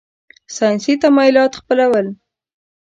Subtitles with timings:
[0.55, 2.07] ساینسي تمایلات خپلول.